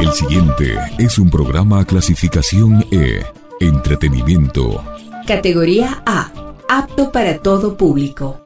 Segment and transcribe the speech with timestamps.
[0.00, 3.24] El siguiente es un programa clasificación E,
[3.60, 4.82] entretenimiento.
[5.26, 6.30] Categoría A,
[6.68, 8.40] apto para todo público.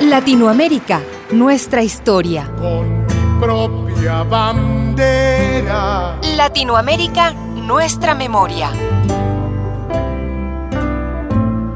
[0.00, 1.00] Latinoamérica,
[1.32, 2.50] nuestra historia.
[2.56, 6.18] Con mi propia bandera.
[6.36, 8.70] Latinoamérica, nuestra memoria.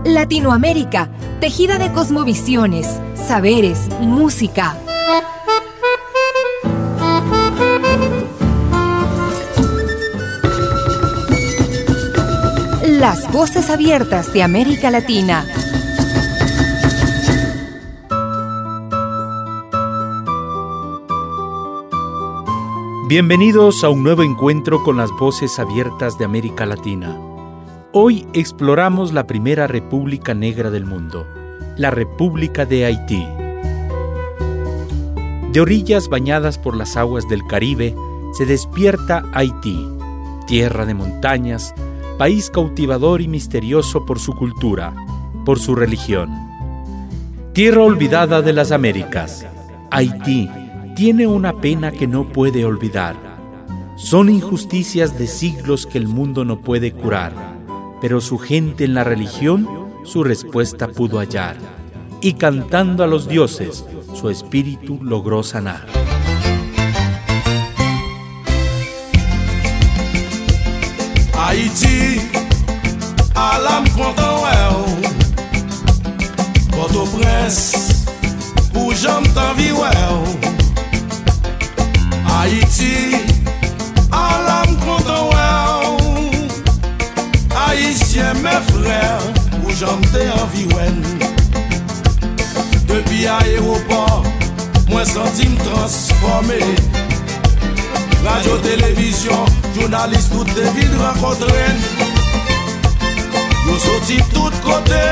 [0.04, 4.76] Latinoamérica, tejida de cosmovisiones, saberes, música.
[13.00, 15.46] Las voces abiertas de América Latina.
[23.08, 27.18] Bienvenidos a un nuevo encuentro con las voces abiertas de América Latina.
[27.94, 31.26] Hoy exploramos la primera república negra del mundo,
[31.78, 33.26] la República de Haití.
[35.52, 37.94] De orillas bañadas por las aguas del Caribe,
[38.36, 39.88] se despierta Haití,
[40.46, 41.74] tierra de montañas,
[42.20, 44.94] país cautivador y misterioso por su cultura,
[45.46, 46.28] por su religión.
[47.54, 49.46] Tierra olvidada de las Américas,
[49.90, 50.46] Haití
[50.94, 53.16] tiene una pena que no puede olvidar.
[53.96, 57.32] Son injusticias de siglos que el mundo no puede curar,
[58.02, 59.66] pero su gente en la religión
[60.04, 61.56] su respuesta pudo hallar,
[62.20, 65.99] y cantando a los dioses, su espíritu logró sanar.
[73.40, 74.84] Alam kontan wè ou
[76.74, 77.58] Boto prens
[78.74, 78.92] Ou oh.
[78.92, 80.34] jom tan vi wè ou oh.
[82.28, 83.16] Haiti
[84.12, 85.46] Alam kontan wè
[85.86, 86.36] ou oh.
[87.56, 89.00] Haitien mè frè
[89.62, 90.92] Ou jom te an vi wè
[92.92, 94.28] Depi aéroport
[94.92, 96.60] Mwen senti m transformé
[98.20, 102.19] Radio, televizyon Jounalist tout te vide rakotren
[103.70, 105.02] Nou soti tout kote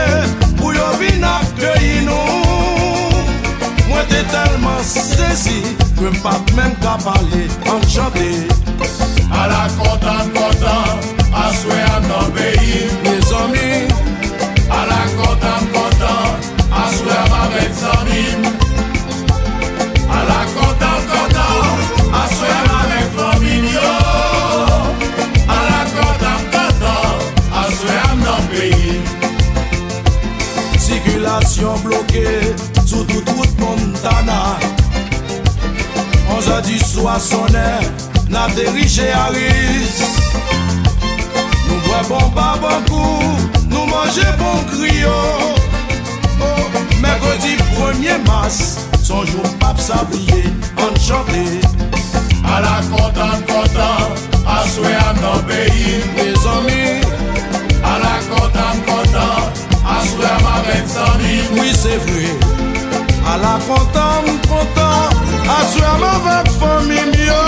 [0.58, 3.20] Pou yo vin akyeyi nou.
[3.86, 5.60] Mwen te telman sezi
[5.94, 8.26] Kwen pat men ka pale An chante
[9.30, 11.06] A la kontan kontan
[11.46, 13.69] Aswe an nan beyi Me zami
[14.66, 16.48] A la kontan kontan
[16.82, 18.67] Aswe an nan beyi
[31.48, 32.28] stasyon bloke
[32.86, 34.59] Sou tout route Montana.
[36.36, 37.84] 11 di swa sonen
[38.28, 39.97] Nap derije Haris
[41.69, 43.22] Nou bwe bon barbakou
[43.70, 45.16] Nou manje bon krio
[46.44, 46.64] oh,
[47.00, 50.44] Merkodi 1er mars Sonjou pap sabliye
[50.76, 51.47] An chante
[52.44, 54.12] A la kontan kontan
[54.44, 57.00] Aswe an nan peyi Me zomi
[57.82, 59.67] A la kontan kontan
[60.06, 62.31] Sou la ma ven san mi Oui se vwe
[63.26, 65.10] A la kontan kontan
[65.56, 67.41] A sou la ma ven fan mi myo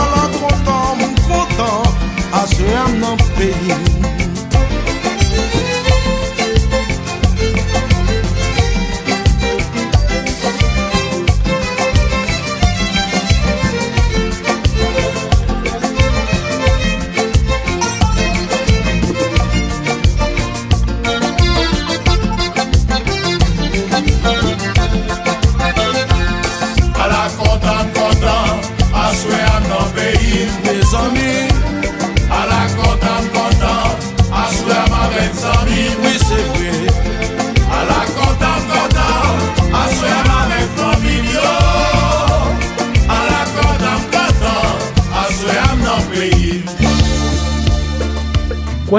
[0.00, 0.98] A la kontan
[1.28, 1.82] kontan
[2.32, 4.21] A sou la ma ven san mi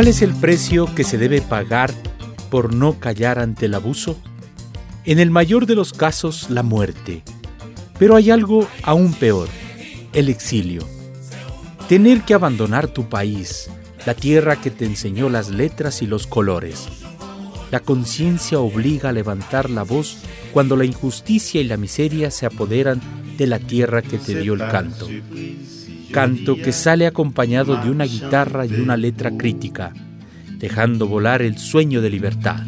[0.03, 1.94] ¿Cuál es el precio que se debe pagar
[2.50, 4.19] por no callar ante el abuso?
[5.06, 7.24] En el mayor de los casos, la muerte.
[7.98, 9.48] Pero hay algo aún peor,
[10.12, 10.86] el exilio.
[11.88, 13.69] Tener que abandonar tu país,
[14.06, 16.89] la tierra que te enseñó las letras y los colores.
[17.72, 20.18] La conciencia obliga a levantar la voz
[20.51, 23.00] cuando la injusticia y la miseria se apoderan
[23.38, 25.07] de la tierra que te dio el canto.
[26.13, 29.94] Canto que sale acompañado de una guitarra y una letra crítica,
[30.60, 32.62] dejando volar el sueño de libertad.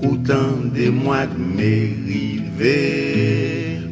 [0.00, 1.74] koutan de mwad me
[2.06, 2.78] rive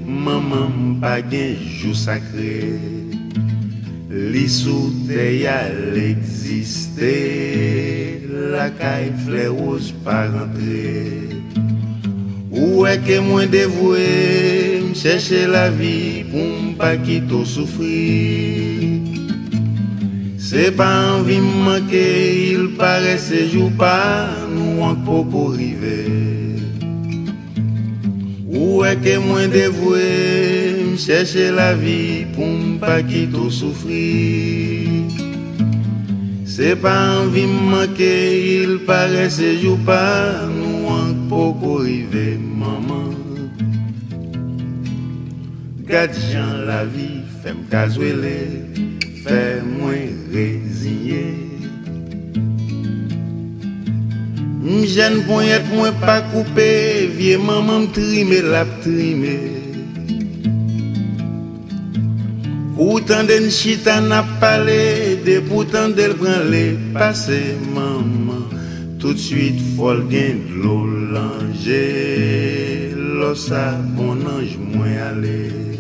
[0.01, 2.73] Maman m pa gen jou sakre.
[4.09, 7.13] Li sou te yal egziste
[8.57, 11.29] La kay fle ouz pa rentre.
[12.49, 14.09] Ou e ke mwen devwe,
[14.89, 19.16] m chèche la vi Pou m pa kito soufri.
[20.47, 22.07] Se pa anvi manke,
[22.55, 25.97] il pare sejou pa, nou ank pou pou rive.
[28.55, 30.05] Ou eke mwen devwe,
[30.87, 35.03] m chèche la vi pou m pa ki tou soufri.
[36.47, 38.15] Se pa anvi manke,
[38.53, 43.11] il pare sejou pa, nou ank pou pou rive, maman.
[45.91, 47.11] Gade jan la vi,
[47.43, 48.66] fem kazwele.
[49.27, 51.25] fè mwen reziye
[54.67, 56.71] Mjen pon yet mwen pa koupe
[57.17, 59.37] Vie maman mtrime lap trime.
[62.77, 64.81] Ou tan den chita nap pale
[65.27, 66.65] De pou tan del pran le
[66.95, 67.41] pase
[67.75, 68.45] maman
[69.03, 70.83] Tout suite fol gen dlo
[71.15, 71.83] lanje
[73.17, 75.76] Lo sa bon anj mwen ale.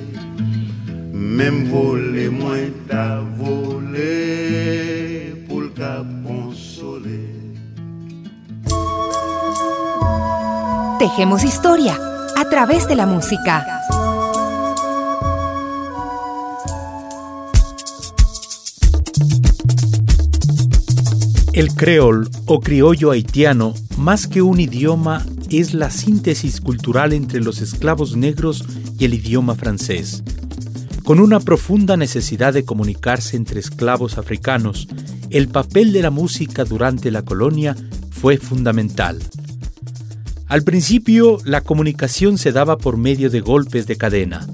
[1.19, 7.31] Même voler moins ta volé pour le cap consoler.
[10.99, 11.99] Tejemos historia
[12.37, 13.67] a través de la música.
[21.55, 27.63] El creol o criollo haitiano, más que un idioma, es la síntesis cultural entre los
[27.63, 28.67] esclavos negros
[28.99, 30.23] y el idioma francés.
[31.07, 34.89] Con una profunda necesidad de comunicarse entre esclavos africanos,
[35.31, 37.77] el papel de la música durante la colonia
[38.11, 39.23] fue fundamental.
[40.49, 44.49] Al principio, la comunicación se daba por medio de golpes de cadena.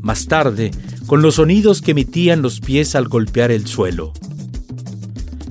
[0.00, 0.72] Más tarde,
[1.06, 4.12] con los sonidos que emitían los pies al golpear el suelo.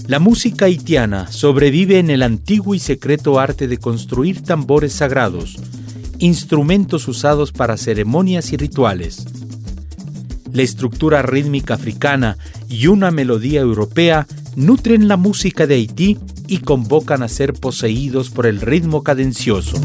[0.07, 5.56] La música haitiana sobrevive en el antiguo y secreto arte de construir tambores sagrados,
[6.19, 9.25] instrumentos usados para ceremonias y rituales.
[10.53, 12.38] La estructura rítmica africana
[12.69, 16.17] y una melodía europea nutren la música de Haití
[16.47, 19.77] y convocan a ser poseídos por el ritmo cadencioso.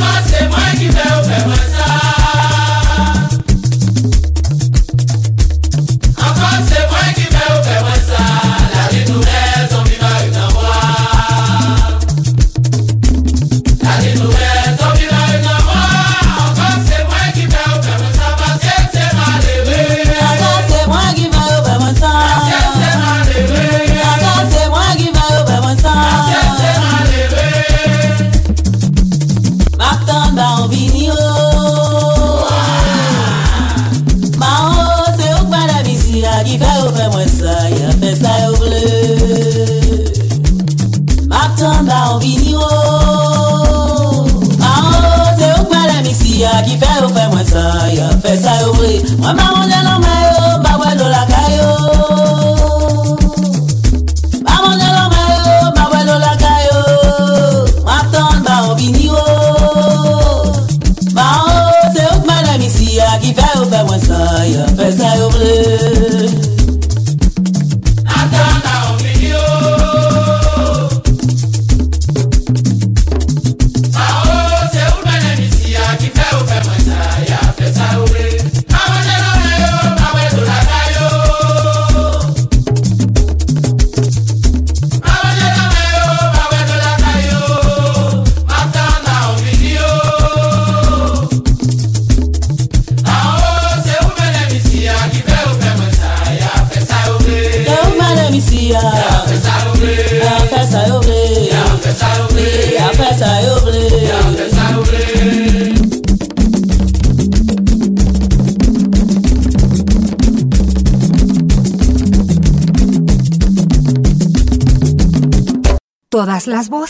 [0.00, 1.73] má ṣe má jí.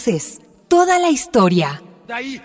[0.04, 1.80] conoces toda la historia.
[2.08, 2.40] Ale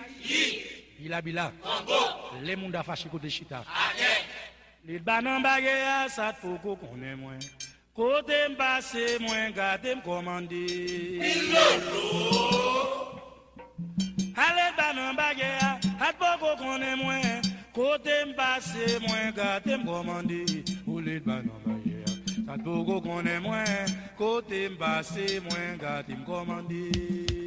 [5.00, 7.40] banan bagye a, at poko konen mwen,
[7.94, 10.66] kote mpase mwen, kate mkomande.
[14.36, 16.96] Ole banan bagye a, at poko konen
[23.42, 27.39] mwen, kote mpase mwen, kate mkomande.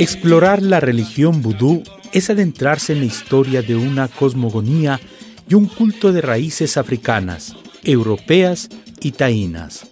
[0.00, 1.82] Explorar la religión vudú
[2.14, 4.98] es adentrarse en la historia de una cosmogonía
[5.46, 7.54] y un culto de raíces africanas,
[7.84, 8.70] europeas
[9.02, 9.86] y taínas.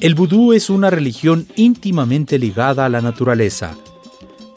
[0.00, 3.76] El vudú es una religión íntimamente ligada a la naturaleza.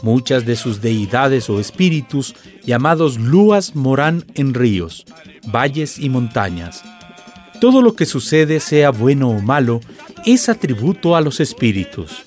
[0.02, 2.34] Muchas de sus deidades o espíritus,
[2.64, 5.06] llamados luas, moran en ríos,
[5.46, 6.86] valles y montañas.
[7.60, 9.82] Todo lo que sucede, sea bueno o malo,
[10.26, 12.24] es atributo a los espíritus.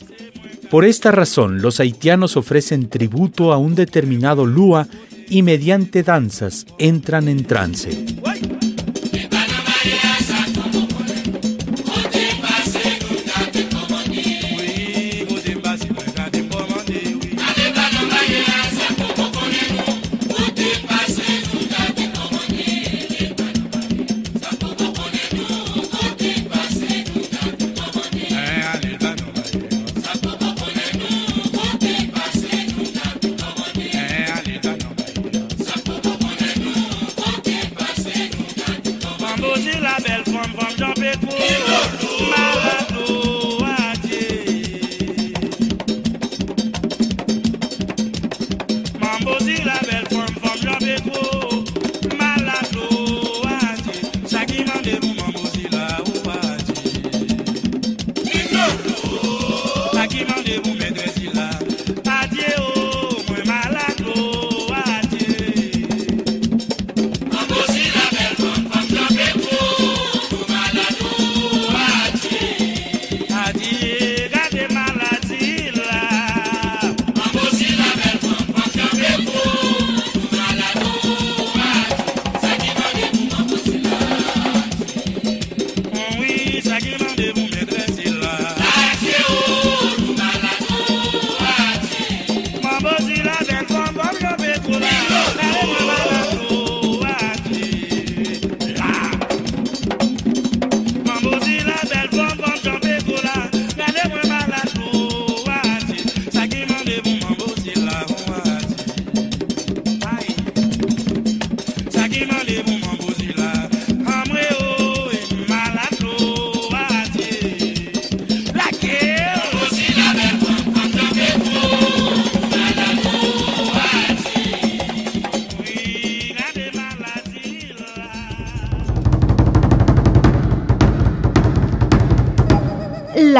[0.72, 4.88] Por esta razón, los haitianos ofrecen tributo a un determinado lua
[5.28, 7.90] y mediante danzas entran en trance.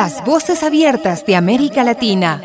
[0.04, 2.40] Las voces abiertas de América Latina.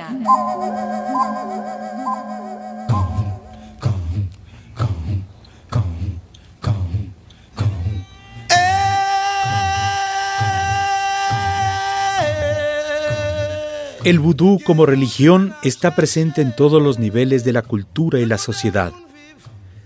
[14.04, 18.38] El vudú como religión está presente en todos los niveles de la cultura y la
[18.38, 18.92] sociedad.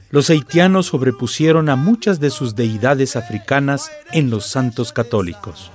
[0.09, 5.71] Los haitianos sobrepusieron a muchas de sus deidades africanas en los santos católicos.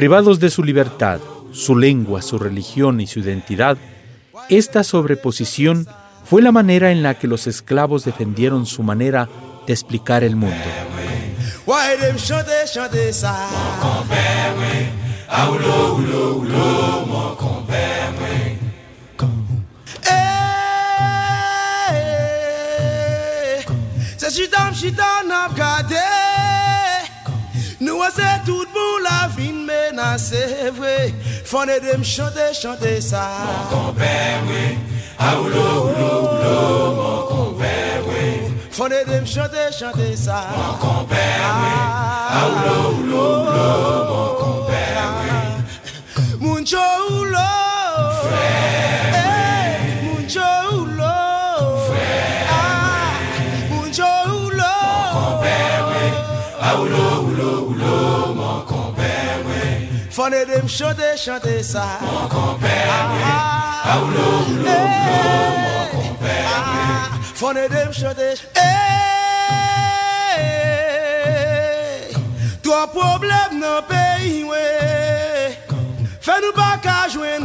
[0.00, 1.20] Privados de su libertad,
[1.52, 3.76] su lengua, su religión y su identidad,
[4.48, 5.86] esta sobreposición
[6.24, 9.28] fue la manera en la que los esclavos defendieron su manera
[9.66, 10.56] de explicar el mundo.
[28.00, 31.12] wè tout bou la vin menase vwe
[31.44, 33.24] Fon edè chante, chante sa
[33.70, 34.78] Mon wè,
[35.18, 38.24] a oulo, oulo, oulo Mon wè
[38.72, 40.16] Fon edè m chante, chante
[40.80, 42.46] Mon wè, a ah.
[42.46, 44.84] oulo, oulo, oulo Mon wè
[46.40, 46.80] Moun chou
[47.10, 47.48] oulo
[60.30, 61.98] Mande dem chante, chante sa.
[62.00, 63.90] Mwen kompenye ah, ah.
[63.90, 64.78] A oulo, oulo, oulo
[65.58, 68.70] Mwen kompenye ah, Fande dem chante Eee
[72.62, 74.66] Twa problem nan peyi we.
[76.22, 77.42] Fè nou baka jwen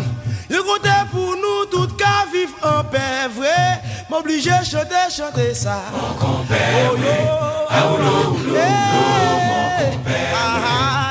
[0.53, 3.07] Yo kontè pou nou tout ka viv An pe
[3.39, 3.81] vre.
[4.11, 5.81] M'oblige chante, chante sa.
[5.89, 11.04] Mwen kompenye oh, A oulo, oulo, oulo Mwen kompenye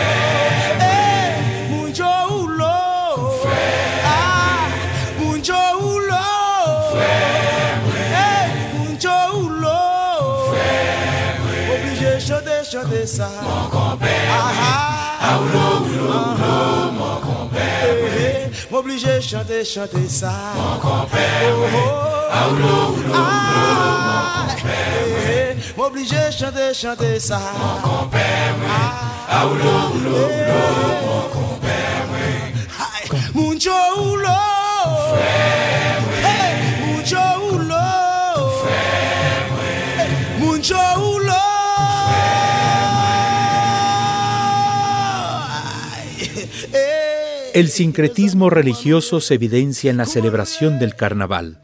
[7.86, 8.14] mi.
[12.28, 13.30] ṣọdẹ ṣọdẹ sá.
[13.48, 14.26] mọ̀kàn bẹ́ẹ̀
[14.58, 14.72] mi
[15.32, 16.54] àwùlọ wùlọ wùlọ
[17.00, 17.13] mọ̀.
[18.74, 22.34] M'oblige chante, chante sa Mon kompè oh, mwen, oh.
[22.34, 24.48] a oulo, oulo, oulo Mon ah.
[24.50, 24.78] kompè
[25.12, 26.32] mwen eh, M'oblige eh.
[26.32, 28.26] chante, chante sa Mon kompè
[28.58, 28.82] mwen, a
[29.30, 29.46] ah.
[29.46, 31.06] oulo, oulo, oulo eh.
[31.06, 31.78] Mon kompè
[32.10, 32.42] mwen
[33.36, 34.40] Moun jo oulo
[35.14, 35.38] Fè
[36.08, 37.86] mwen Moun jo oulo
[38.64, 38.82] Fè
[39.52, 41.23] mwen Moun jo oulo
[47.54, 51.60] El sincretismo religioso se evidencia en la celebración del carnaval,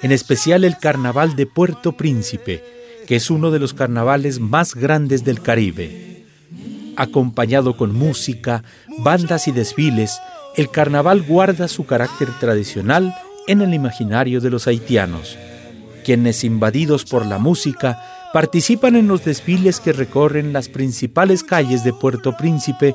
[0.00, 2.62] en especial el carnaval de Puerto Príncipe,
[3.08, 6.24] que es uno de los carnavales más grandes del Caribe.
[6.96, 8.62] Acompañado con música,
[8.98, 10.20] bandas y desfiles,
[10.54, 13.12] el carnaval guarda su carácter tradicional
[13.48, 15.36] en el imaginario de los haitianos,
[16.04, 21.92] quienes invadidos por la música participan en los desfiles que recorren las principales calles de
[21.92, 22.94] Puerto Príncipe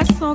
[0.00, 0.34] coração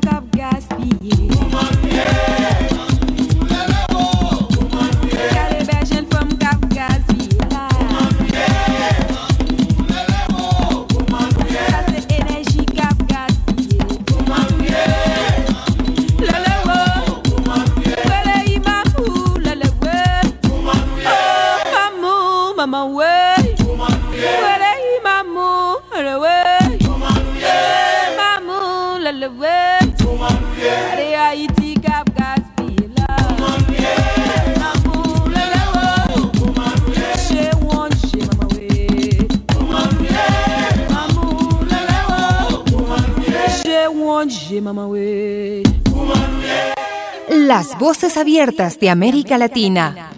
[48.18, 50.12] Abiertas de América Latina.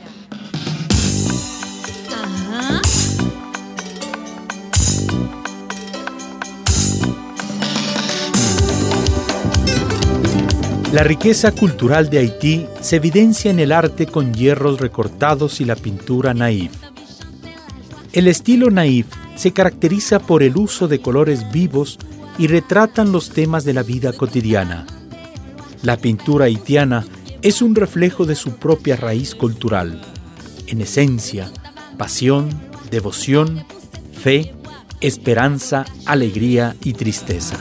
[10.92, 15.76] La riqueza cultural de Haití se evidencia en el arte con hierros recortados y la
[15.76, 16.72] pintura naif.
[18.14, 21.98] El estilo naif se caracteriza por el uso de colores vivos
[22.38, 24.86] y retratan los temas de la vida cotidiana.
[25.84, 27.06] La pintura haitiana
[27.42, 30.02] es un reflejo de su propia raíz cultural.
[30.68, 31.52] En esencia,
[31.98, 32.50] pasión,
[32.92, 33.66] devoción,
[34.14, 34.54] fe,
[35.02, 37.58] esperanza, alegría y tristeza.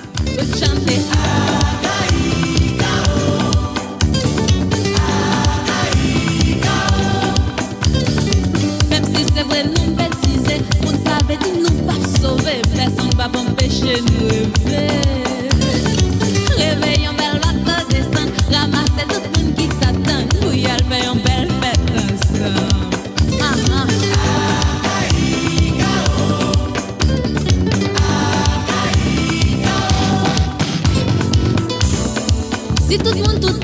[32.89, 33.56] Si tout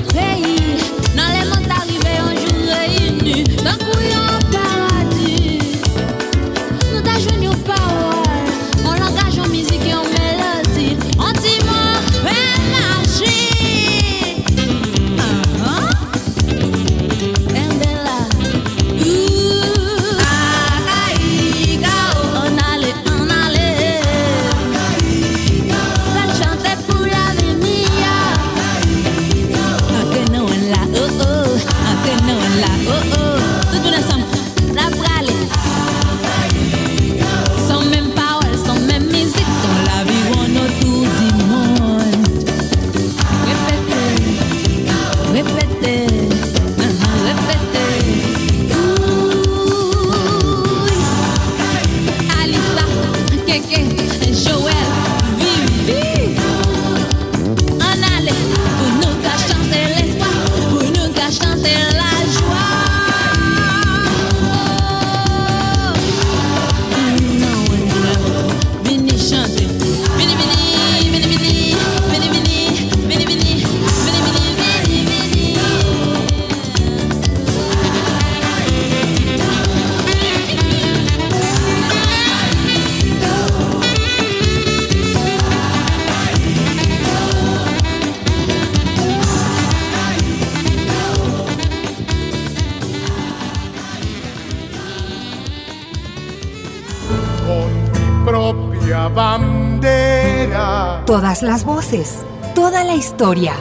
[98.91, 101.03] bandera.
[101.05, 103.53] Todas las voces, toda la historia.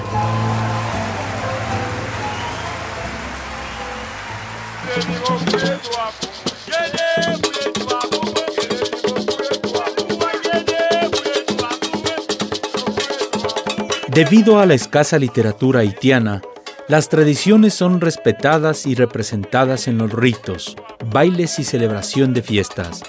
[14.08, 16.42] Debido a la escasa literatura haitiana,
[16.88, 23.02] las tradiciones son respetadas y representadas en los ritos, bailes y celebración de fiestas.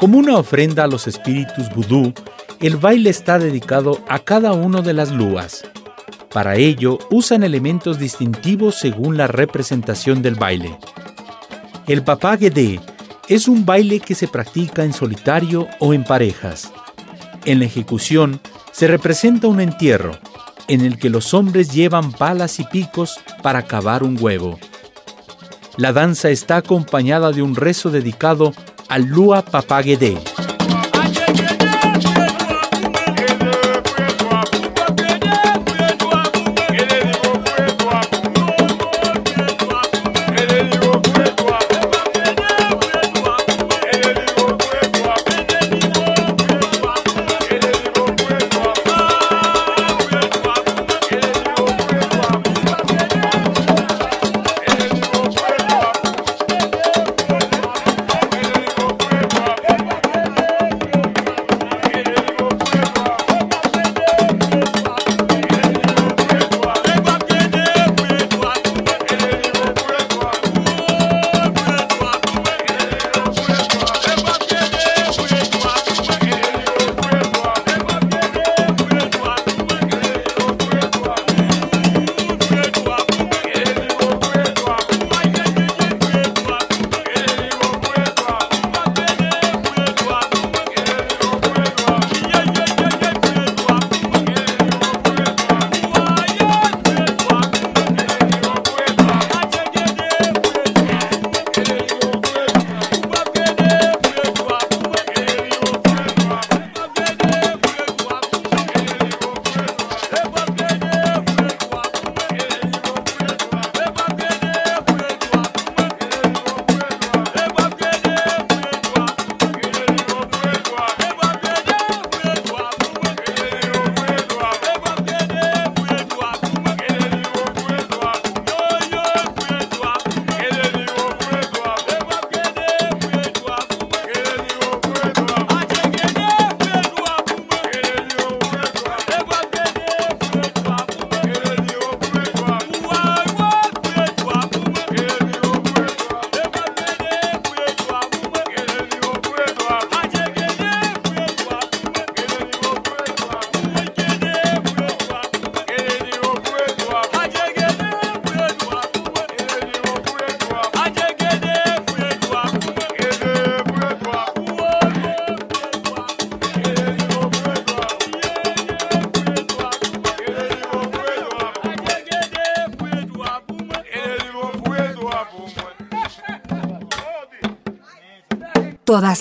[0.00, 2.14] Como una ofrenda a los espíritus vudú,
[2.58, 5.62] el baile está dedicado a cada uno de las luas.
[6.32, 10.78] Para ello, usan elementos distintivos según la representación del baile.
[11.86, 12.80] El papá guedé
[13.28, 16.72] es un baile que se practica en solitario o en parejas.
[17.44, 18.40] En la ejecución,
[18.72, 20.18] se representa un entierro,
[20.68, 24.58] en el que los hombres llevan palas y picos para cavar un huevo.
[25.76, 28.54] La danza está acompañada de un rezo dedicado
[28.90, 29.42] al Lua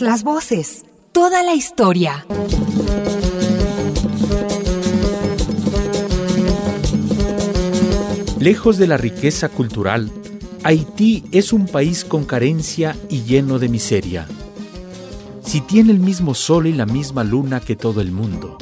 [0.02, 2.26] Las voces, toda la historia.
[8.40, 10.10] Lejos de la riqueza cultural,
[10.64, 14.26] Haití es un país con carencia y lleno de miseria.
[15.44, 18.58] Si tiene el mismo sol y la misma luna que todo el mundo,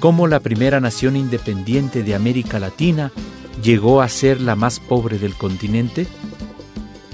[0.00, 3.10] ¿cómo la primera nación independiente de América Latina
[3.62, 6.06] llegó a ser la más pobre del continente?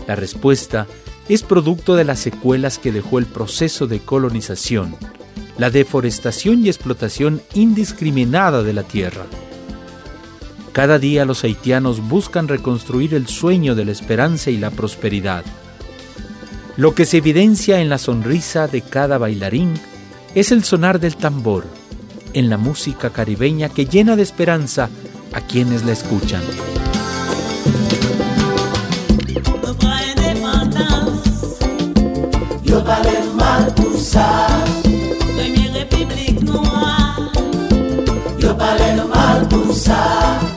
[0.08, 1.07] La respuesta es
[1.46, 4.96] producto de las secuelas que dejó el proceso de colonización,
[5.58, 9.26] la deforestación y explotación indiscriminada de la tierra.
[10.72, 15.44] Cada día los haitianos buscan reconstruir el sueño de la esperanza y la prosperidad.
[16.76, 19.74] Lo que se evidencia en la sonrisa de cada bailarín
[20.34, 21.66] es el sonar del tambor,
[22.32, 24.88] en la música caribeña que llena de esperanza
[25.32, 26.42] a quienes la escuchan.
[32.88, 34.26] pale mal pou sa.
[35.36, 36.96] Premye republik noua
[38.40, 40.47] Yo pale mal pou sa.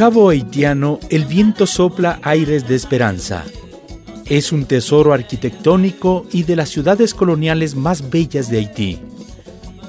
[0.00, 3.44] Cabo Haitiano el viento sopla aires de esperanza.
[4.24, 8.98] Es un tesoro arquitectónico y de las ciudades coloniales más bellas de Haití.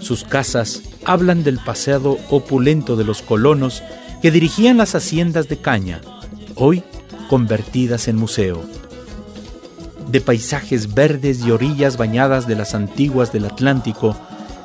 [0.01, 3.83] Sus casas hablan del pasado opulento de los colonos
[4.21, 6.01] que dirigían las haciendas de caña,
[6.55, 6.83] hoy
[7.29, 8.61] convertidas en museo.
[10.09, 14.17] De paisajes verdes y orillas bañadas de las antiguas del Atlántico,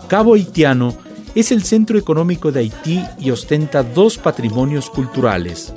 [0.08, 1.05] Cabo Haitiano
[1.36, 5.72] es el centro económico de Haití y ostenta dos patrimonios culturales.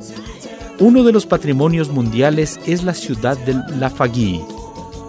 [0.79, 4.41] Uno de los patrimonios mundiales es la ciudad de La Fagui,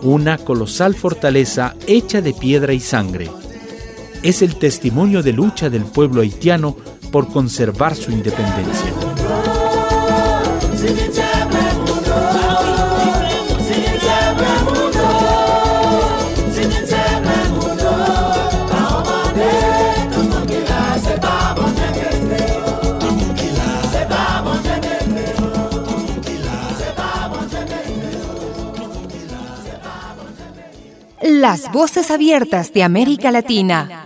[0.02, 3.30] una colosal fortaleza hecha de piedra y sangre.
[4.24, 6.76] Es el testimonio de lucha del pueblo haitiano
[7.12, 8.92] por conservar su independencia.
[31.40, 33.99] Las voces abiertas de América Latina.